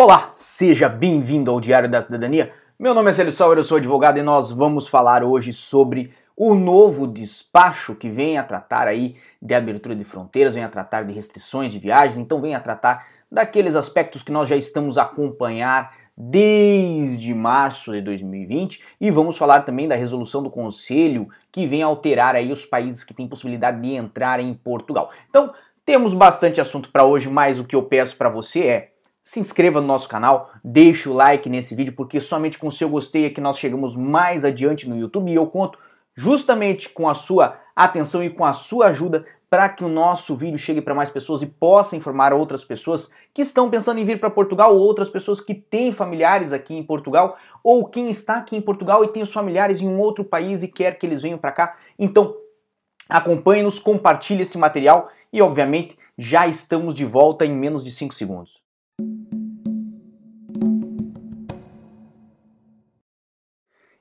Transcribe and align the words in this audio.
Olá, 0.00 0.32
seja 0.36 0.88
bem-vindo 0.88 1.50
ao 1.50 1.60
Diário 1.60 1.90
da 1.90 2.00
Cidadania. 2.00 2.52
Meu 2.78 2.94
nome 2.94 3.10
é 3.10 3.12
Célio 3.12 3.32
Sauer, 3.32 3.58
eu 3.58 3.64
sou 3.64 3.78
advogado 3.78 4.16
e 4.16 4.22
nós 4.22 4.52
vamos 4.52 4.86
falar 4.86 5.24
hoje 5.24 5.52
sobre 5.52 6.14
o 6.36 6.54
novo 6.54 7.04
despacho 7.04 7.96
que 7.96 8.08
vem 8.08 8.38
a 8.38 8.44
tratar 8.44 8.86
aí 8.86 9.16
de 9.42 9.54
abertura 9.54 9.96
de 9.96 10.04
fronteiras, 10.04 10.54
vem 10.54 10.62
a 10.62 10.68
tratar 10.68 11.02
de 11.02 11.12
restrições 11.12 11.72
de 11.72 11.80
viagens, 11.80 12.16
então 12.16 12.40
vem 12.40 12.54
a 12.54 12.60
tratar 12.60 13.08
daqueles 13.28 13.74
aspectos 13.74 14.22
que 14.22 14.30
nós 14.30 14.48
já 14.48 14.54
estamos 14.54 14.98
a 14.98 15.02
acompanhar 15.02 15.92
desde 16.16 17.34
março 17.34 17.90
de 17.90 18.00
2020 18.00 18.80
e 19.00 19.10
vamos 19.10 19.36
falar 19.36 19.62
também 19.62 19.88
da 19.88 19.96
resolução 19.96 20.44
do 20.44 20.48
Conselho 20.48 21.28
que 21.50 21.66
vem 21.66 21.82
alterar 21.82 22.36
aí 22.36 22.52
os 22.52 22.64
países 22.64 23.02
que 23.02 23.12
têm 23.12 23.26
possibilidade 23.26 23.82
de 23.82 23.94
entrar 23.94 24.38
em 24.38 24.54
Portugal. 24.54 25.10
Então, 25.28 25.52
temos 25.84 26.14
bastante 26.14 26.60
assunto 26.60 26.88
para 26.92 27.04
hoje, 27.04 27.28
mas 27.28 27.58
o 27.58 27.64
que 27.64 27.74
eu 27.74 27.82
peço 27.82 28.16
para 28.16 28.28
você 28.28 28.60
é 28.60 28.92
se 29.28 29.38
inscreva 29.38 29.78
no 29.78 29.86
nosso 29.86 30.08
canal, 30.08 30.52
deixe 30.64 31.06
o 31.06 31.12
like 31.12 31.50
nesse 31.50 31.74
vídeo, 31.74 31.92
porque 31.92 32.18
somente 32.18 32.56
com 32.56 32.68
o 32.68 32.72
seu 32.72 32.88
gostei 32.88 33.26
é 33.26 33.30
que 33.30 33.42
nós 33.42 33.58
chegamos 33.58 33.94
mais 33.94 34.42
adiante 34.42 34.88
no 34.88 34.96
YouTube 34.96 35.30
e 35.30 35.34
eu 35.34 35.46
conto 35.46 35.78
justamente 36.16 36.88
com 36.88 37.06
a 37.06 37.14
sua 37.14 37.58
atenção 37.76 38.24
e 38.24 38.30
com 38.30 38.42
a 38.42 38.54
sua 38.54 38.86
ajuda 38.86 39.26
para 39.50 39.68
que 39.68 39.84
o 39.84 39.88
nosso 39.88 40.34
vídeo 40.34 40.56
chegue 40.56 40.80
para 40.80 40.94
mais 40.94 41.10
pessoas 41.10 41.42
e 41.42 41.46
possa 41.46 41.94
informar 41.94 42.32
outras 42.32 42.64
pessoas 42.64 43.12
que 43.34 43.42
estão 43.42 43.68
pensando 43.68 44.00
em 44.00 44.04
vir 44.06 44.18
para 44.18 44.30
Portugal 44.30 44.74
ou 44.74 44.80
outras 44.80 45.10
pessoas 45.10 45.42
que 45.42 45.54
têm 45.54 45.92
familiares 45.92 46.50
aqui 46.50 46.74
em 46.74 46.82
Portugal 46.82 47.36
ou 47.62 47.86
quem 47.86 48.08
está 48.08 48.38
aqui 48.38 48.56
em 48.56 48.62
Portugal 48.62 49.04
e 49.04 49.08
tem 49.08 49.22
os 49.22 49.30
familiares 49.30 49.82
em 49.82 49.86
um 49.86 50.00
outro 50.00 50.24
país 50.24 50.62
e 50.62 50.68
quer 50.68 50.98
que 50.98 51.04
eles 51.04 51.20
venham 51.20 51.36
para 51.36 51.52
cá. 51.52 51.76
Então, 51.98 52.34
acompanhe-nos, 53.06 53.78
compartilhe 53.78 54.40
esse 54.40 54.56
material 54.56 55.10
e, 55.30 55.42
obviamente, 55.42 55.98
já 56.16 56.46
estamos 56.46 56.94
de 56.94 57.04
volta 57.04 57.44
em 57.44 57.52
menos 57.52 57.84
de 57.84 57.90
5 57.92 58.14
segundos. 58.14 58.66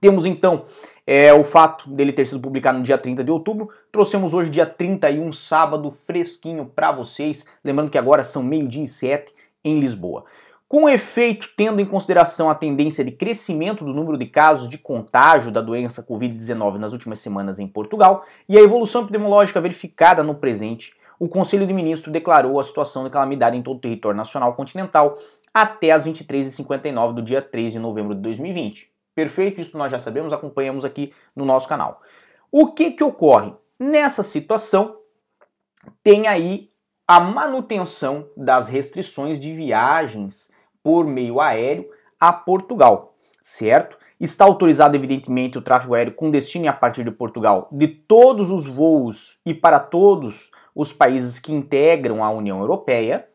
Temos 0.00 0.26
então 0.26 0.64
é, 1.06 1.32
o 1.32 1.44
fato 1.44 1.88
dele 1.88 2.12
ter 2.12 2.26
sido 2.26 2.40
publicado 2.40 2.78
no 2.78 2.84
dia 2.84 2.98
30 2.98 3.22
de 3.22 3.30
outubro. 3.30 3.70
Trouxemos 3.92 4.34
hoje, 4.34 4.50
dia 4.50 4.66
31, 4.66 5.30
sábado, 5.30 5.92
fresquinho 5.92 6.66
para 6.66 6.90
vocês. 6.90 7.46
Lembrando 7.64 7.88
que 7.88 7.96
agora 7.96 8.24
são 8.24 8.42
meio-dia 8.42 8.82
e 8.82 8.88
sete 8.88 9.32
em 9.64 9.78
Lisboa. 9.78 10.24
Com 10.66 10.88
efeito, 10.88 11.50
tendo 11.56 11.80
em 11.80 11.86
consideração 11.86 12.50
a 12.50 12.54
tendência 12.54 13.04
de 13.04 13.12
crescimento 13.12 13.84
do 13.84 13.94
número 13.94 14.18
de 14.18 14.26
casos 14.26 14.68
de 14.68 14.76
contágio 14.76 15.52
da 15.52 15.60
doença 15.60 16.02
Covid-19 16.02 16.78
nas 16.78 16.92
últimas 16.92 17.20
semanas 17.20 17.60
em 17.60 17.68
Portugal 17.68 18.26
e 18.48 18.58
a 18.58 18.60
evolução 18.60 19.02
epidemiológica 19.02 19.60
verificada 19.60 20.24
no 20.24 20.34
presente, 20.34 20.92
o 21.18 21.28
Conselho 21.28 21.66
de 21.66 21.72
Ministros 21.72 22.12
declarou 22.12 22.58
a 22.58 22.64
situação 22.64 23.04
de 23.04 23.10
calamidade 23.10 23.56
em 23.56 23.62
todo 23.62 23.76
o 23.76 23.80
território 23.80 24.16
nacional 24.16 24.54
continental 24.54 25.18
até 25.52 25.92
as 25.92 26.06
23h59 26.06 27.14
do 27.14 27.22
dia 27.22 27.40
3 27.40 27.72
de 27.72 27.78
novembro 27.78 28.14
de 28.14 28.20
2020. 28.22 28.92
Perfeito? 29.14 29.60
Isso 29.60 29.78
nós 29.78 29.92
já 29.92 29.98
sabemos, 29.98 30.32
acompanhamos 30.32 30.84
aqui 30.84 31.12
no 31.36 31.44
nosso 31.44 31.68
canal. 31.68 32.00
O 32.50 32.72
que 32.72 32.90
que 32.90 33.04
ocorre? 33.04 33.52
Nessa 33.78 34.22
situação, 34.22 34.96
tem 36.02 36.26
aí 36.26 36.68
a 37.06 37.20
manutenção 37.20 38.28
das 38.36 38.68
restrições 38.68 39.38
de 39.38 39.52
viagens 39.52 40.50
por 40.82 41.06
meio 41.06 41.40
aéreo 41.40 41.88
a 42.18 42.32
Portugal, 42.32 43.14
certo? 43.42 43.96
Está 44.18 44.44
autorizado, 44.44 44.96
evidentemente, 44.96 45.58
o 45.58 45.62
tráfego 45.62 45.94
aéreo 45.94 46.14
com 46.14 46.30
destino 46.30 46.68
a 46.68 46.72
partir 46.72 47.04
de 47.04 47.10
Portugal 47.10 47.68
de 47.70 47.86
todos 47.86 48.50
os 48.50 48.66
voos 48.66 49.38
e 49.44 49.52
para 49.52 49.78
todos 49.78 50.50
os 50.74 50.92
países 50.92 51.38
que 51.38 51.52
integram 51.52 52.22
a 52.24 52.30
União 52.30 52.60
Europeia, 52.60 53.28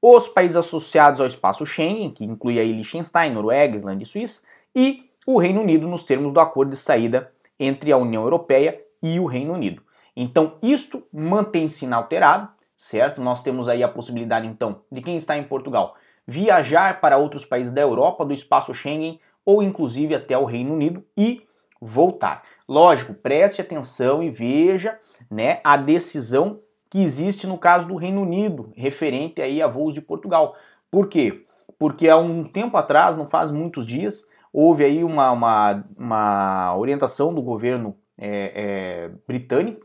os 0.00 0.28
países 0.28 0.56
associados 0.56 1.20
ao 1.20 1.26
espaço 1.26 1.64
Schengen, 1.64 2.10
que 2.10 2.24
inclui 2.24 2.58
aí 2.58 2.72
Liechtenstein, 2.72 3.32
Noruega, 3.32 3.76
Islândia 3.76 4.04
e 4.04 4.08
Suíça, 4.08 4.42
e 4.74 5.10
o 5.26 5.38
Reino 5.38 5.62
Unido 5.62 5.88
nos 5.88 6.04
termos 6.04 6.32
do 6.32 6.40
acordo 6.40 6.70
de 6.70 6.76
saída 6.76 7.32
entre 7.58 7.90
a 7.90 7.96
União 7.96 8.22
Europeia 8.22 8.80
e 9.02 9.18
o 9.18 9.26
Reino 9.26 9.54
Unido. 9.54 9.82
Então, 10.14 10.58
isto 10.62 11.02
mantém-se 11.12 11.84
inalterado, 11.84 12.48
certo? 12.76 13.20
Nós 13.20 13.42
temos 13.42 13.68
aí 13.68 13.82
a 13.82 13.88
possibilidade, 13.88 14.46
então, 14.46 14.82
de 14.90 15.00
quem 15.00 15.16
está 15.16 15.36
em 15.36 15.44
Portugal 15.44 15.96
viajar 16.26 17.00
para 17.00 17.16
outros 17.16 17.44
países 17.44 17.72
da 17.72 17.80
Europa, 17.80 18.24
do 18.24 18.34
espaço 18.34 18.74
Schengen 18.74 19.20
ou 19.44 19.62
inclusive 19.62 20.14
até 20.14 20.36
o 20.36 20.44
Reino 20.44 20.74
Unido 20.74 21.04
e 21.16 21.46
voltar. 21.80 22.42
Lógico, 22.68 23.14
preste 23.14 23.60
atenção 23.60 24.22
e 24.22 24.28
veja 24.28 24.98
né, 25.30 25.60
a 25.62 25.76
decisão 25.76 26.60
que 26.96 27.02
existe 27.02 27.46
no 27.46 27.58
caso 27.58 27.86
do 27.86 27.94
Reino 27.94 28.22
Unido, 28.22 28.72
referente 28.74 29.42
aí 29.42 29.60
a 29.60 29.66
voos 29.66 29.92
de 29.92 30.00
Portugal. 30.00 30.56
Por 30.90 31.08
quê? 31.08 31.44
Porque 31.78 32.08
há 32.08 32.16
um 32.16 32.42
tempo 32.42 32.74
atrás, 32.74 33.18
não 33.18 33.26
faz 33.26 33.50
muitos 33.50 33.86
dias, 33.86 34.26
houve 34.50 34.82
aí 34.82 35.04
uma, 35.04 35.30
uma, 35.30 35.84
uma 35.94 36.74
orientação 36.74 37.34
do 37.34 37.42
governo 37.42 37.94
é, 38.16 38.52
é, 38.54 39.10
britânico 39.28 39.84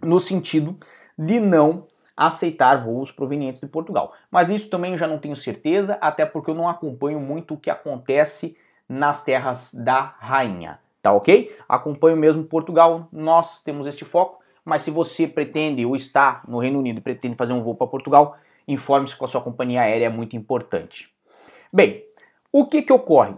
no 0.00 0.20
sentido 0.20 0.78
de 1.18 1.40
não 1.40 1.88
aceitar 2.16 2.84
voos 2.84 3.10
provenientes 3.10 3.60
de 3.60 3.66
Portugal. 3.66 4.12
Mas 4.30 4.48
isso 4.48 4.70
também 4.70 4.92
eu 4.92 4.98
já 4.98 5.08
não 5.08 5.18
tenho 5.18 5.34
certeza, 5.34 5.98
até 6.00 6.24
porque 6.24 6.50
eu 6.50 6.54
não 6.54 6.68
acompanho 6.68 7.18
muito 7.18 7.54
o 7.54 7.58
que 7.58 7.68
acontece 7.68 8.56
nas 8.88 9.24
terras 9.24 9.74
da 9.74 10.14
rainha, 10.20 10.78
tá 11.02 11.12
ok? 11.12 11.52
Acompanho 11.68 12.16
mesmo 12.16 12.44
Portugal, 12.44 13.08
nós 13.10 13.60
temos 13.60 13.88
este 13.88 14.04
foco 14.04 14.38
mas 14.68 14.82
se 14.82 14.90
você 14.90 15.26
pretende 15.26 15.86
ou 15.86 15.96
está 15.96 16.42
no 16.46 16.58
Reino 16.58 16.78
Unido 16.78 16.98
e 16.98 17.00
pretende 17.00 17.36
fazer 17.36 17.54
um 17.54 17.62
voo 17.62 17.74
para 17.74 17.86
Portugal, 17.86 18.36
informe-se 18.68 19.16
com 19.16 19.24
a 19.24 19.28
sua 19.28 19.40
companhia 19.40 19.80
aérea, 19.80 20.04
é 20.04 20.10
muito 20.10 20.36
importante. 20.36 21.10
Bem, 21.72 22.04
o 22.52 22.66
que, 22.66 22.82
que 22.82 22.92
ocorre? 22.92 23.34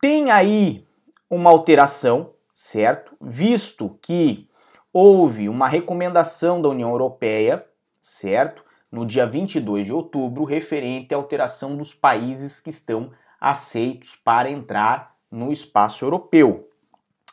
Tem 0.00 0.32
aí 0.32 0.84
uma 1.30 1.50
alteração, 1.50 2.32
certo? 2.52 3.14
Visto 3.20 3.96
que 4.02 4.48
houve 4.92 5.48
uma 5.48 5.68
recomendação 5.68 6.60
da 6.60 6.70
União 6.70 6.90
Europeia, 6.90 7.64
certo? 8.00 8.64
No 8.90 9.06
dia 9.06 9.24
22 9.24 9.86
de 9.86 9.92
outubro, 9.92 10.42
referente 10.42 11.14
à 11.14 11.16
alteração 11.16 11.76
dos 11.76 11.94
países 11.94 12.58
que 12.58 12.70
estão 12.70 13.12
aceitos 13.40 14.16
para 14.16 14.50
entrar 14.50 15.14
no 15.30 15.52
espaço 15.52 16.04
europeu. 16.04 16.68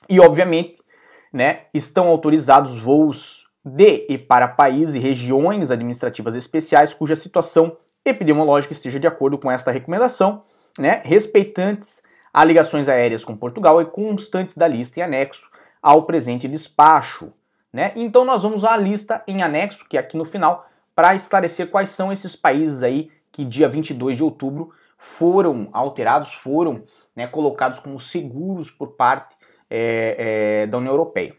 E, 0.08 0.20
obviamente, 0.20 0.78
né, 1.32 1.62
estão 1.74 2.08
autorizados 2.08 2.80
voos 2.80 3.48
de 3.64 4.06
e 4.10 4.18
para 4.18 4.48
países 4.48 4.96
e 4.96 5.00
regiões 5.00 5.70
administrativas 5.70 6.36
especiais 6.36 6.94
cuja 6.94 7.16
situação 7.16 7.78
epidemiológica 8.04 8.74
esteja 8.74 9.00
de 9.00 9.08
acordo 9.08 9.38
com 9.38 9.52
esta 9.52 9.72
recomendação, 9.72 10.44
né, 10.78 11.02
respeitantes 11.04 12.02
a 12.34 12.44
ligações 12.44 12.88
aéreas 12.88 13.26
com 13.26 13.36
Portugal 13.36 13.82
e 13.82 13.86
constantes 13.86 14.58
da 14.58 14.68
lista 14.68 15.00
em 15.00 15.04
anexo 15.04 15.50
ao 15.82 16.04
presente 16.04 16.48
despacho. 16.48 17.34
Né? 17.72 17.92
Então 17.96 18.26
nós 18.26 18.44
vamos 18.44 18.64
à 18.64 18.76
lista 18.78 19.24
em 19.28 19.42
anexo, 19.42 19.86
que 19.88 19.98
é 19.98 20.00
aqui 20.00 20.18
no 20.18 20.26
final, 20.26 20.68
para 20.96 21.16
esclarecer 21.16 21.70
quais 21.70 21.90
são 21.90 22.12
esses 22.12 22.36
países 22.36 22.84
aí 22.84 23.12
que 23.32 23.46
dia 23.46 23.70
22 23.70 24.18
de 24.18 24.24
outubro 24.24 24.72
foram 24.98 25.70
alterados, 25.72 26.34
foram 26.34 26.84
né, 27.16 27.28
colocados 27.28 27.80
como 27.80 28.00
seguros 28.00 28.70
por 28.70 28.90
parte 28.90 29.36
é, 29.70 30.64
é, 30.64 30.68
da 30.68 30.78
União 30.78 30.92
Europeia. 30.92 31.36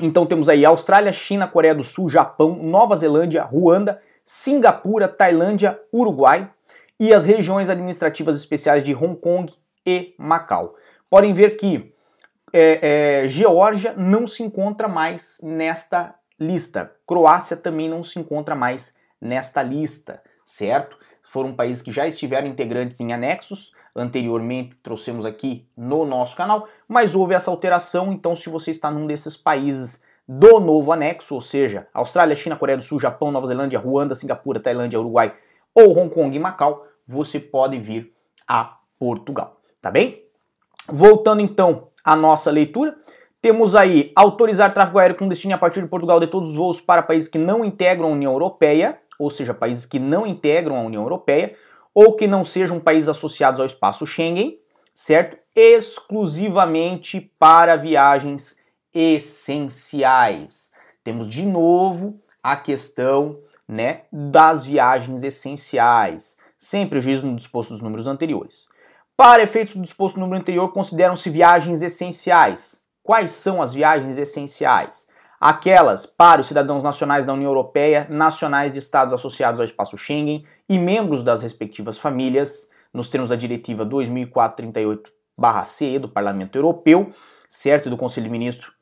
Então 0.00 0.26
temos 0.26 0.48
aí 0.48 0.64
Austrália, 0.64 1.12
China, 1.12 1.46
Coreia 1.46 1.74
do 1.74 1.84
Sul, 1.84 2.10
Japão, 2.10 2.56
Nova 2.56 2.96
Zelândia, 2.96 3.42
Ruanda, 3.42 4.00
Singapura, 4.24 5.06
Tailândia, 5.06 5.78
Uruguai. 5.92 6.50
e 6.98 7.12
as 7.12 7.24
regiões 7.24 7.68
administrativas 7.68 8.36
especiais 8.36 8.82
de 8.82 8.94
Hong 8.94 9.16
Kong 9.16 9.52
e 9.84 10.14
Macau. 10.16 10.76
Podem 11.10 11.34
ver 11.34 11.56
que 11.56 11.92
é, 12.52 13.22
é, 13.24 13.28
Geórgia 13.28 13.94
não 13.96 14.26
se 14.28 14.42
encontra 14.44 14.86
mais 14.86 15.38
nesta 15.42 16.14
lista. 16.38 16.92
Croácia 17.06 17.56
também 17.56 17.88
não 17.88 18.02
se 18.02 18.18
encontra 18.18 18.54
mais 18.54 18.96
nesta 19.20 19.60
lista, 19.62 20.22
certo? 20.44 20.96
Foram 21.34 21.52
países 21.52 21.82
que 21.82 21.90
já 21.90 22.06
estiveram 22.06 22.46
integrantes 22.46 23.00
em 23.00 23.12
anexos, 23.12 23.72
anteriormente 23.92 24.76
trouxemos 24.80 25.26
aqui 25.26 25.66
no 25.76 26.06
nosso 26.06 26.36
canal, 26.36 26.68
mas 26.86 27.16
houve 27.16 27.34
essa 27.34 27.50
alteração, 27.50 28.12
então 28.12 28.36
se 28.36 28.48
você 28.48 28.70
está 28.70 28.88
num 28.88 29.04
desses 29.04 29.36
países 29.36 30.04
do 30.28 30.60
novo 30.60 30.92
anexo, 30.92 31.34
ou 31.34 31.40
seja, 31.40 31.88
Austrália, 31.92 32.36
China, 32.36 32.54
Coreia 32.54 32.78
do 32.78 32.84
Sul, 32.84 33.00
Japão, 33.00 33.32
Nova 33.32 33.48
Zelândia, 33.48 33.80
Ruanda, 33.80 34.14
Singapura, 34.14 34.60
Tailândia, 34.60 35.00
Uruguai 35.00 35.34
ou 35.74 35.98
Hong 35.98 36.08
Kong 36.08 36.36
e 36.36 36.38
Macau, 36.38 36.86
você 37.04 37.40
pode 37.40 37.80
vir 37.80 38.12
a 38.46 38.76
Portugal, 38.96 39.60
tá 39.82 39.90
bem? 39.90 40.22
Voltando 40.88 41.40
então 41.40 41.88
à 42.04 42.14
nossa 42.14 42.48
leitura, 42.48 42.96
temos 43.42 43.74
aí 43.74 44.12
autorizar 44.14 44.72
tráfego 44.72 45.00
aéreo 45.00 45.16
com 45.16 45.26
destino 45.26 45.56
a 45.56 45.58
partir 45.58 45.82
de 45.82 45.88
Portugal 45.88 46.20
de 46.20 46.28
todos 46.28 46.50
os 46.50 46.54
voos 46.54 46.80
para 46.80 47.02
países 47.02 47.28
que 47.28 47.38
não 47.38 47.64
integram 47.64 48.06
a 48.06 48.12
União 48.12 48.32
Europeia, 48.32 49.00
ou 49.18 49.30
seja, 49.30 49.54
países 49.54 49.86
que 49.86 49.98
não 49.98 50.26
integram 50.26 50.76
a 50.76 50.82
União 50.82 51.02
Europeia, 51.02 51.56
ou 51.94 52.16
que 52.16 52.26
não 52.26 52.44
sejam 52.44 52.80
países 52.80 53.08
associados 53.08 53.60
ao 53.60 53.66
espaço 53.66 54.06
Schengen, 54.06 54.58
certo? 54.92 55.38
Exclusivamente 55.54 57.20
para 57.38 57.76
viagens 57.76 58.58
essenciais. 58.92 60.72
Temos 61.02 61.28
de 61.28 61.44
novo 61.44 62.20
a 62.42 62.56
questão 62.56 63.38
né, 63.66 64.02
das 64.12 64.64
viagens 64.64 65.22
essenciais, 65.22 66.36
sem 66.58 66.86
prejuízo 66.86 67.26
no 67.26 67.36
disposto 67.36 67.70
dos 67.70 67.80
números 67.80 68.06
anteriores. 68.06 68.68
Para 69.16 69.42
efeitos 69.42 69.76
do 69.76 69.82
disposto 69.82 70.16
no 70.16 70.22
número 70.22 70.40
anterior, 70.40 70.72
consideram-se 70.72 71.30
viagens 71.30 71.82
essenciais. 71.82 72.80
Quais 73.02 73.30
são 73.32 73.62
as 73.62 73.72
viagens 73.72 74.18
essenciais? 74.18 75.06
Aquelas 75.46 76.06
para 76.06 76.40
os 76.40 76.48
cidadãos 76.48 76.82
nacionais 76.82 77.26
da 77.26 77.34
União 77.34 77.50
Europeia, 77.50 78.06
nacionais 78.08 78.72
de 78.72 78.78
estados 78.78 79.12
associados 79.12 79.60
ao 79.60 79.66
espaço 79.66 79.94
Schengen 79.94 80.46
e 80.66 80.78
membros 80.78 81.22
das 81.22 81.42
respectivas 81.42 81.98
famílias, 81.98 82.70
nos 82.94 83.10
termos 83.10 83.28
da 83.28 83.36
Diretiva 83.36 83.84
2004-38-CE 83.84 85.98
do 85.98 86.08
Parlamento 86.08 86.56
Europeu, 86.56 87.12
certo? 87.46 87.90
Do 87.90 87.96
Conselho 87.98 88.24
de 88.24 88.32
Ministros 88.32 88.72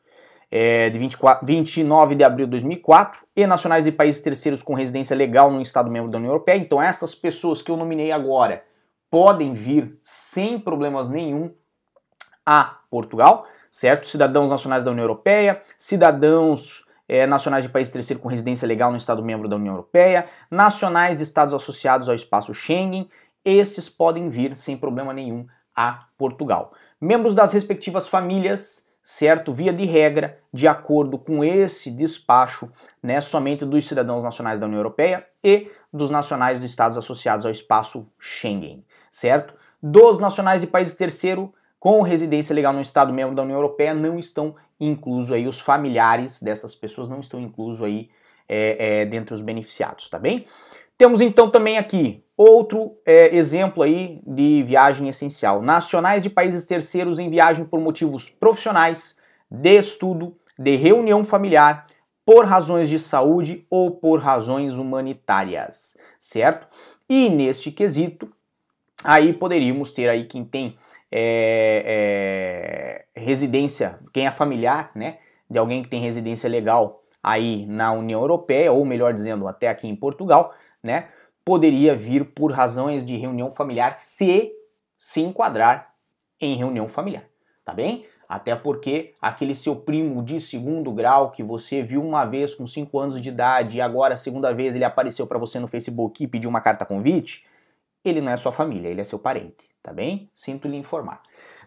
é, 0.53 0.89
de 0.89 1.01
24, 1.01 1.45
29 1.45 2.15
de 2.15 2.23
abril 2.23 2.47
de 2.47 2.53
2004, 2.53 3.23
e 3.35 3.45
nacionais 3.45 3.85
de 3.85 3.91
países 3.91 4.23
terceiros 4.23 4.63
com 4.63 4.75
residência 4.75 5.17
legal 5.17 5.51
no 5.51 5.61
Estado 5.61 5.91
membro 5.91 6.13
da 6.13 6.19
União 6.19 6.31
Europeia. 6.31 6.59
Então, 6.59 6.81
estas 6.81 7.13
pessoas 7.13 7.61
que 7.61 7.73
eu 7.73 7.77
nominei 7.77 8.13
agora 8.13 8.63
podem 9.11 9.53
vir 9.53 9.99
sem 10.05 10.61
problemas 10.61 11.09
nenhum 11.09 11.53
a 12.47 12.79
Portugal, 12.89 13.49
certo? 13.73 14.07
Cidadãos 14.07 14.51
nacionais 14.51 14.85
da 14.85 14.91
União 14.91 15.05
Europeia, 15.05 15.63
cidadãos 15.79 16.85
é, 17.09 17.27
nacionais 17.27 17.65
de 17.65 17.71
países 17.71 17.93
terceiros 17.93 18.23
com 18.23 18.29
residência 18.29 18.69
legal 18.69 18.91
no 18.93 18.99
Estado 18.99 19.25
membro 19.25 19.49
da 19.49 19.57
União 19.57 19.73
Europeia, 19.73 20.27
nacionais 20.51 21.17
de 21.17 21.23
estados 21.23 21.55
associados 21.55 22.09
ao 22.09 22.15
espaço 22.15 22.53
Schengen, 22.53 23.09
estes 23.45 23.89
podem 23.89 24.29
vir 24.29 24.57
sem 24.57 24.77
problema 24.77 25.13
nenhum 25.13 25.47
a 25.75 26.05
Portugal. 26.19 26.75
Membros 27.01 27.35
das 27.35 27.53
respectivas 27.53 28.07
famílias 28.07 28.93
certo? 29.03 29.53
Via 29.53 29.73
de 29.73 29.85
regra, 29.85 30.39
de 30.53 30.69
acordo 30.69 31.19
com 31.19 31.43
esse 31.43 31.91
despacho, 31.91 32.71
né, 33.03 33.21
somente 33.21 33.65
dos 33.65 33.87
cidadãos 33.87 34.23
nacionais 34.23 34.61
da 34.61 34.67
União 34.67 34.79
Europeia 34.79 35.27
e 35.43 35.71
dos 35.93 36.09
nacionais 36.09 36.61
dos 36.61 36.71
estados 36.71 36.97
associados 36.97 37.45
ao 37.45 37.51
espaço 37.51 38.07
Schengen, 38.19 38.85
certo? 39.11 39.55
Dos 39.83 40.21
nacionais 40.21 40.61
de 40.61 40.67
países 40.67 40.95
terceiro 40.95 41.53
com 41.83 42.01
residência 42.01 42.55
legal 42.55 42.73
no 42.73 42.81
estado 42.81 43.13
membro 43.13 43.35
da 43.35 43.43
União 43.43 43.57
Europeia 43.57 43.93
não 43.93 44.17
estão 44.17 44.55
inclusos 44.79 45.33
aí 45.33 45.49
os 45.49 45.59
familiares 45.59 46.41
dessas 46.41 46.77
pessoas 46.77 47.09
não 47.09 47.19
estão 47.19 47.41
inclusos 47.41 47.83
aí 47.83 48.09
é, 48.49 49.01
é, 49.01 49.05
dentre 49.05 49.35
os 49.35 49.41
beneficiados, 49.41 50.09
tá 50.09 50.17
bem? 50.17 50.47
Temos 50.97 51.21
então 51.21 51.51
também 51.51 51.79
aqui 51.79 52.25
outro 52.37 52.97
é, 53.05 53.35
exemplo 53.35 53.83
aí 53.83 54.23
de 54.25 54.63
viagem 54.63 55.09
essencial. 55.09 55.61
Nacionais 55.61 56.23
de 56.23 56.31
países 56.31 56.65
terceiros 56.65 57.19
em 57.19 57.29
viagem 57.29 57.65
por 57.65 57.81
motivos 57.81 58.29
profissionais, 58.29 59.19
de 59.51 59.77
estudo, 59.77 60.37
de 60.57 60.77
reunião 60.77 61.25
familiar, 61.25 61.89
por 62.25 62.47
razões 62.47 62.89
de 62.89 63.01
saúde 63.01 63.67
ou 63.69 63.91
por 63.91 64.21
razões 64.21 64.75
humanitárias, 64.75 65.97
certo? 66.21 66.69
E 67.09 67.29
neste 67.29 67.73
quesito, 67.73 68.33
aí 69.03 69.33
poderíamos 69.33 69.91
ter 69.91 70.09
aí 70.09 70.27
quem 70.27 70.45
tem 70.45 70.77
é, 71.13 73.05
é, 73.15 73.21
residência, 73.21 73.99
quem 74.13 74.27
é 74.27 74.31
familiar, 74.31 74.91
né, 74.95 75.19
de 75.49 75.59
alguém 75.59 75.83
que 75.83 75.89
tem 75.91 76.01
residência 76.01 76.49
legal 76.49 77.03
aí 77.23 77.67
na 77.67 77.93
União 77.93 78.21
Europeia, 78.21 78.73
ou 78.73 78.85
melhor 78.85 79.13
dizendo, 79.13 79.47
até 79.47 79.69
aqui 79.69 79.87
em 79.87 79.95
Portugal, 79.95 80.55
né, 80.83 81.09
poderia 81.45 81.95
vir 81.95 82.25
por 82.25 82.51
razões 82.51 83.05
de 83.05 83.17
reunião 83.17 83.51
familiar 83.51 83.93
se 83.93 84.53
se 84.97 85.21
enquadrar 85.21 85.95
em 86.41 86.55
reunião 86.55 86.89
familiar, 86.89 87.25
tá 87.65 87.75
bem? 87.75 88.07
Até 88.29 88.55
porque 88.55 89.15
aquele 89.21 89.55
seu 89.55 89.77
primo 89.77 90.23
de 90.23 90.41
segundo 90.41 90.93
grau 90.93 91.33
que 91.33 91.43
você 91.43 91.83
viu 91.83 92.01
uma 92.03 92.25
vez 92.25 92.55
com 92.55 92.67
5 92.67 92.99
anos 92.99 93.21
de 93.21 93.29
idade 93.29 93.77
e 93.77 93.81
agora 93.81 94.17
segunda 94.17 94.55
vez 94.55 94.75
ele 94.75 94.85
apareceu 94.85 95.27
para 95.27 95.39
você 95.39 95.59
no 95.59 95.67
Facebook 95.67 96.23
e 96.23 96.29
pediu 96.29 96.49
uma 96.49 96.61
carta 96.61 96.87
convite, 96.87 97.45
ele 98.05 98.21
não 98.21 98.31
é 98.31 98.37
sua 98.37 98.53
família, 98.53 98.89
ele 98.89 99.01
é 99.01 99.05
seu 99.05 99.19
parente, 99.19 99.69
tá 99.83 99.93
bem? 99.93 100.31
Sinto 100.35 100.69
lhe 100.69 100.77
informar. 100.77 101.21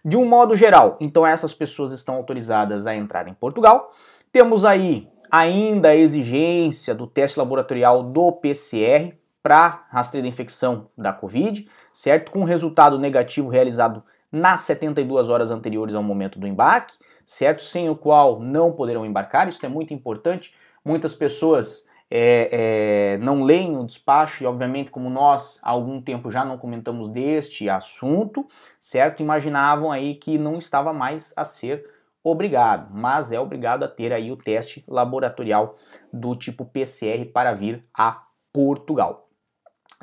De 0.04 0.16
um 0.16 0.26
modo 0.26 0.56
geral, 0.56 0.98
então 1.00 1.26
essas 1.26 1.54
pessoas 1.54 1.92
estão 1.92 2.16
autorizadas 2.16 2.86
a 2.88 2.96
entrar 2.96 3.28
em 3.28 3.34
Portugal. 3.34 3.92
Temos 4.32 4.64
aí 4.64 5.10
ainda 5.32 5.90
a 5.90 5.96
exigência 5.96 6.94
do 6.94 7.08
teste 7.08 7.40
laboratorial 7.40 8.04
do 8.04 8.32
PCR 8.32 9.16
para 9.42 9.86
rastreio 9.90 10.24
da 10.24 10.30
infecção 10.30 10.90
da 10.98 11.12
Covid, 11.12 11.68
certo? 11.92 12.32
Com 12.32 12.44
resultado 12.44 12.98
negativo 12.98 13.50
realizado 13.50 14.04
nas 14.32 14.62
72 14.62 15.30
horas 15.30 15.52
anteriores 15.52 15.96
ao 15.96 16.04
momento 16.04 16.40
do 16.40 16.48
embarque, 16.48 16.96
certo? 17.24 17.64
Sem 17.64 17.90
o 17.90 17.96
qual 17.96 18.40
não 18.40 18.72
poderão 18.72 19.06
embarcar, 19.06 19.48
isso 19.48 19.66
é 19.66 19.70
muito 19.70 19.94
importante. 19.94 20.54
Muitas 20.84 21.16
pessoas 21.16 21.88
é, 22.10 22.50
é, 22.52 23.18
não 23.18 23.44
leem 23.44 23.78
o 23.78 23.84
despacho 23.84 24.44
e, 24.44 24.48
obviamente, 24.48 24.92
como 24.92 25.10
nós 25.10 25.60
há 25.64 25.72
algum 25.72 26.02
tempo 26.02 26.30
já 26.30 26.46
não 26.46 26.58
comentamos 26.58 27.10
deste 27.10 27.70
assunto, 27.70 28.48
certo? 28.80 29.22
Imaginavam 29.22 29.92
aí 29.92 30.16
que 30.16 30.38
não 30.38 30.58
estava 30.58 30.94
mais 30.94 31.34
a 31.36 31.44
ser 31.44 31.90
obrigado, 32.24 32.90
mas 32.92 33.32
é 33.32 33.40
obrigado 33.40 33.84
a 33.84 33.88
ter 33.88 34.12
aí 34.12 34.32
o 34.32 34.38
teste 34.38 34.84
laboratorial 34.88 35.78
do 36.12 36.36
tipo 36.36 36.66
PCR 36.66 37.26
para 37.26 37.54
vir 37.54 37.82
a 37.94 38.24
Portugal. 38.52 39.30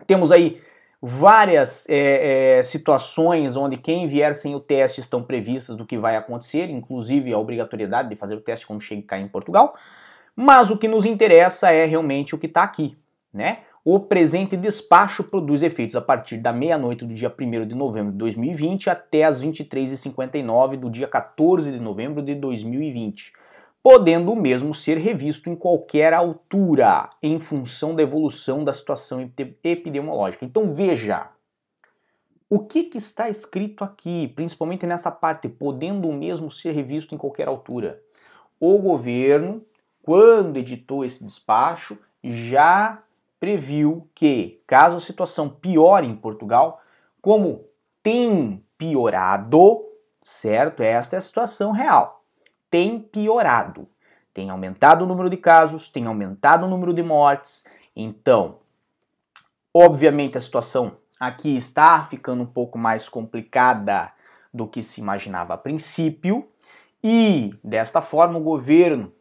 Temos 0.06 0.30
aí 0.30 0.60
várias 1.00 1.88
é, 1.88 2.58
é, 2.58 2.62
situações 2.62 3.56
onde 3.56 3.76
quem 3.76 4.06
vier 4.06 4.36
sem 4.36 4.54
o 4.54 4.60
teste 4.60 5.00
estão 5.00 5.22
previstas 5.22 5.74
do 5.74 5.84
que 5.84 5.98
vai 5.98 6.14
acontecer, 6.14 6.70
inclusive 6.70 7.32
a 7.32 7.38
obrigatoriedade 7.38 8.08
de 8.08 8.16
fazer 8.16 8.36
o 8.36 8.40
teste 8.40 8.66
quando 8.66 8.80
chega 8.80 9.02
cá 9.02 9.18
em 9.18 9.26
Portugal. 9.26 9.72
Mas 10.34 10.70
o 10.70 10.78
que 10.78 10.88
nos 10.88 11.04
interessa 11.04 11.70
é 11.70 11.84
realmente 11.84 12.34
o 12.34 12.38
que 12.38 12.46
está 12.46 12.62
aqui, 12.62 12.96
né? 13.32 13.60
O 13.84 13.98
presente 13.98 14.56
despacho 14.56 15.24
produz 15.24 15.60
efeitos 15.60 15.96
a 15.96 16.00
partir 16.00 16.36
da 16.36 16.52
meia-noite 16.52 17.04
do 17.04 17.12
dia 17.12 17.34
1 17.36 17.66
de 17.66 17.74
novembro 17.74 18.12
de 18.12 18.18
2020 18.18 18.88
até 18.88 19.24
as 19.24 19.42
23h59 19.42 20.76
do 20.76 20.88
dia 20.88 21.08
14 21.08 21.72
de 21.72 21.80
novembro 21.80 22.22
de 22.22 22.36
2020, 22.36 23.32
podendo 23.82 24.30
o 24.30 24.40
mesmo 24.40 24.72
ser 24.72 24.98
revisto 24.98 25.50
em 25.50 25.56
qualquer 25.56 26.14
altura, 26.14 27.10
em 27.20 27.40
função 27.40 27.92
da 27.96 28.04
evolução 28.04 28.62
da 28.62 28.72
situação 28.72 29.28
epidemiológica. 29.64 30.44
Então 30.44 30.72
veja, 30.72 31.28
o 32.48 32.60
que, 32.60 32.84
que 32.84 32.98
está 32.98 33.28
escrito 33.28 33.82
aqui, 33.82 34.28
principalmente 34.36 34.86
nessa 34.86 35.10
parte, 35.10 35.48
podendo 35.48 36.08
o 36.08 36.12
mesmo 36.12 36.52
ser 36.52 36.70
revisto 36.70 37.14
em 37.14 37.18
qualquer 37.18 37.48
altura? 37.48 38.00
O 38.60 38.78
governo, 38.78 39.64
quando 40.02 40.56
editou 40.56 41.04
esse 41.04 41.24
despacho, 41.24 41.98
já 42.22 43.02
previu 43.38 44.08
que, 44.14 44.62
caso 44.66 44.96
a 44.96 45.00
situação 45.00 45.48
piore 45.48 46.06
em 46.06 46.14
Portugal, 46.14 46.80
como 47.20 47.64
tem 48.02 48.64
piorado, 48.76 49.84
certo? 50.22 50.82
Esta 50.82 51.16
é 51.16 51.18
a 51.18 51.22
situação 51.22 51.72
real. 51.72 52.24
Tem 52.70 52.98
piorado. 52.98 53.88
Tem 54.34 54.48
aumentado 54.50 55.04
o 55.04 55.06
número 55.06 55.28
de 55.28 55.36
casos, 55.36 55.88
tem 55.88 56.06
aumentado 56.06 56.66
o 56.66 56.68
número 56.68 56.94
de 56.94 57.02
mortes. 57.02 57.64
Então, 57.94 58.60
obviamente 59.74 60.38
a 60.38 60.40
situação 60.40 60.96
aqui 61.20 61.56
está 61.56 62.04
ficando 62.04 62.42
um 62.42 62.46
pouco 62.46 62.78
mais 62.78 63.08
complicada 63.08 64.12
do 64.52 64.66
que 64.66 64.82
se 64.82 65.00
imaginava 65.00 65.54
a 65.54 65.58
princípio. 65.58 66.48
E 67.04 67.54
desta 67.62 68.00
forma 68.00 68.38
o 68.38 68.42
governo, 68.42 69.12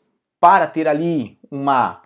para 0.41 0.67
ter 0.67 0.88
ali 0.88 1.38
uma 1.50 1.98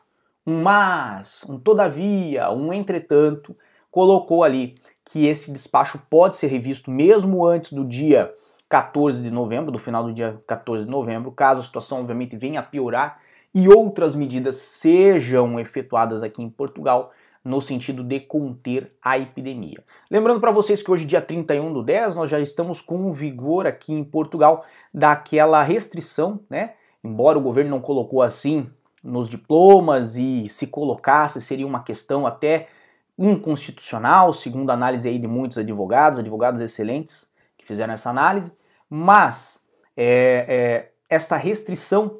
um 0.46 0.62
mas, 0.62 1.44
um 1.50 1.58
todavia, 1.58 2.51
um 2.51 2.72
entretanto, 2.72 3.58
colocou 3.89 4.44
ali 4.44 4.75
que 5.04 5.25
esse 5.25 5.51
despacho 5.51 6.00
pode 6.08 6.36
ser 6.36 6.48
revisto 6.48 6.92
mesmo 6.92 7.44
antes 7.46 7.74
do 7.74 7.84
dia 7.84 8.32
14 8.70 9.24
de 9.24 9.32
novembro, 9.32 9.72
do 9.72 9.80
final 9.80 10.04
do 10.04 10.13
dia 10.13 10.39
14 10.46 10.86
de 10.86 10.92
novembro, 10.92 11.32
caso 11.32 11.62
a 11.62 11.63
situação 11.63 12.00
obviamente 12.00 12.36
venha 12.36 12.60
a 12.60 12.63
piorar 12.63 13.20
e 13.56 13.68
outras 13.68 14.13
medidas 14.13 14.58
sejam 14.58 15.60
efetuadas 15.60 16.22
aqui 16.22 16.44
em 16.44 16.50
Portugal 16.50 17.12
no 17.44 17.62
sentido 17.62 18.04
de 18.04 18.20
conter 18.20 18.92
a 19.01 19.18
epidemia. 19.18 19.84
Lembrando 20.12 20.39
para 20.42 20.51
vocês 20.51 20.82
que 20.82 20.92
hoje, 20.92 21.06
dia 21.06 21.22
31 21.22 21.72
do 21.72 21.84
10, 21.84 22.15
nós 22.15 22.30
já 22.30 22.39
estamos 22.39 22.82
com 22.82 23.12
vigor 23.12 23.65
aqui 23.65 23.94
em 23.94 24.04
Portugal 24.04 24.65
daquela 24.94 25.62
restrição, 25.63 26.39
né? 26.50 26.74
Embora 27.05 27.38
o 27.38 27.41
governo 27.41 27.69
não 27.69 27.79
colocou 27.79 28.24
assim 28.24 28.67
nos 29.03 29.29
diplomas 29.29 30.17
e 30.17 30.50
se 30.50 30.65
colocasse 30.65 31.39
seria 31.39 31.67
uma 31.67 31.83
questão 31.83 32.25
até 32.25 32.67
inconstitucional, 33.15 34.33
segundo 34.33 34.71
a 34.71 34.74
análise 34.74 35.07
aí 35.07 35.19
de 35.19 35.27
muitos 35.27 35.59
advogados, 35.59 36.17
advogados 36.17 36.62
excelentes 36.62 37.31
que 37.55 37.63
fizeram 37.63 37.93
essa 37.93 38.09
análise, 38.09 38.57
mas 38.89 39.63
é, 39.95 40.45
é, 40.47 40.91
esta 41.07 41.38
restrição 41.38 42.19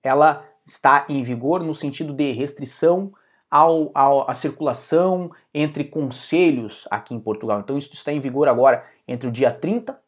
ela 0.00 0.44
está 0.64 1.04
em 1.08 1.24
vigor 1.24 1.64
no 1.64 1.74
sentido 1.74 2.12
de 2.12 2.30
restrição 2.30 3.12
ao, 3.50 3.90
ao, 3.92 4.30
à 4.30 4.34
circulação 4.34 5.32
entre 5.52 5.82
conselhos 5.82 6.86
aqui 6.88 7.14
em 7.14 7.20
Portugal. 7.20 7.58
Então 7.58 7.76
isso 7.76 7.92
está 7.92 8.12
em 8.12 8.20
vigor 8.20 8.46
agora 8.46 8.86
entre 9.08 9.28
o 9.28 9.32
dia 9.32 9.50
30 9.50 9.98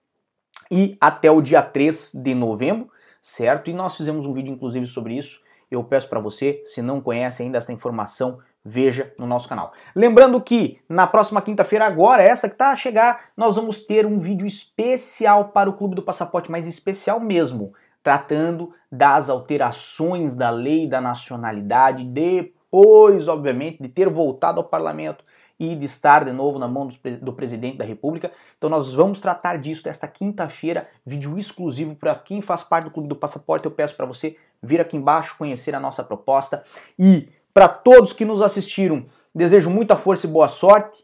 e 0.71 0.97
até 1.01 1.29
o 1.29 1.43
dia 1.43 1.61
3 1.61 2.13
de 2.15 2.35
novembro, 2.35 2.89
certo? 3.27 3.69
E 3.69 3.73
nós 3.73 3.97
fizemos 3.97 4.25
um 4.25 4.33
vídeo 4.33 4.53
inclusive 4.53 4.87
sobre 4.87 5.19
isso. 5.19 5.41
Eu 5.69 5.83
peço 5.83 6.09
para 6.09 6.21
você, 6.21 6.63
se 6.65 6.81
não 6.81 7.01
conhece 7.01 7.43
ainda 7.43 7.59
essa 7.59 7.73
informação, 7.73 8.39
veja 8.65 9.13
no 9.19 9.27
nosso 9.27 9.49
canal. 9.49 9.73
Lembrando 9.97 10.41
que 10.41 10.79
na 10.89 11.09
próxima 11.09 11.43
quinta-feira, 11.43 11.87
agora, 11.87 12.23
essa 12.23 12.49
que 12.49 12.55
está 12.55 12.71
a 12.71 12.77
chegar, 12.77 13.31
nós 13.37 13.57
vamos 13.57 13.85
ter 13.85 14.07
um 14.07 14.17
vídeo 14.17 14.47
especial 14.47 15.49
para 15.49 15.69
o 15.69 15.73
Clube 15.73 15.97
do 15.97 16.03
Passaporte, 16.03 16.53
mas 16.53 16.69
especial 16.69 17.19
mesmo, 17.19 17.73
tratando 18.01 18.73
das 18.93 19.29
alterações 19.29 20.37
da 20.37 20.51
lei 20.51 20.87
da 20.87 21.01
nacionalidade 21.01 22.05
de 22.05 22.57
depois, 22.71 23.27
obviamente, 23.27 23.83
de 23.83 23.89
ter 23.89 24.09
voltado 24.09 24.61
ao 24.61 24.69
parlamento 24.69 25.25
e 25.59 25.75
de 25.75 25.85
estar 25.85 26.25
de 26.25 26.33
novo 26.33 26.59
na 26.59 26.69
mão 26.69 26.89
do 27.21 27.33
presidente 27.33 27.79
da 27.79 27.85
República. 27.85 28.31
Então 28.57 28.69
nós 28.69 28.93
vamos 28.93 29.21
tratar 29.21 29.59
disso 29.59 29.89
esta 29.89 30.07
quinta-feira, 30.07 30.89
vídeo 31.05 31.39
exclusivo 31.39 31.95
para 31.95 32.15
quem 32.15 32.43
faz 32.43 32.63
parte 32.63 32.85
do 32.85 32.91
Clube 32.91 33.09
do 33.09 33.17
Passaporte. 33.17 33.65
Eu 33.65 33.71
peço 33.71 33.97
para 33.97 34.07
você 34.07 34.37
vir 34.63 34.81
aqui 34.81 34.97
embaixo 34.97 35.37
conhecer 35.39 35.75
a 35.75 35.81
nossa 35.81 36.05
proposta 36.05 36.63
e 36.99 37.29
para 37.55 37.69
todos 37.69 38.13
que 38.13 38.25
nos 38.25 38.43
assistiram, 38.43 39.07
desejo 39.35 39.71
muita 39.71 39.97
força 39.97 40.27
e 40.27 40.31
boa 40.31 40.49
sorte. 40.49 41.03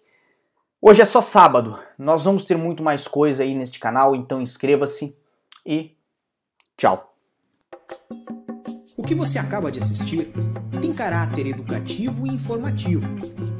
Hoje 0.80 1.00
é 1.00 1.04
só 1.04 1.22
sábado. 1.22 1.78
Nós 1.96 2.24
vamos 2.24 2.44
ter 2.44 2.58
muito 2.58 2.82
mais 2.82 3.08
coisa 3.08 3.42
aí 3.42 3.54
neste 3.54 3.78
canal, 3.80 4.14
então 4.14 4.42
inscreva-se 4.42 5.16
e 5.64 5.96
tchau. 6.76 7.14
O 8.96 9.02
que 9.02 9.14
você 9.14 9.38
acaba 9.38 9.72
de 9.72 9.78
assistir 9.78 10.32
tem 10.80 10.92
caráter 10.92 11.46
educativo 11.46 12.26
e 12.26 12.30
informativo. 12.30 13.06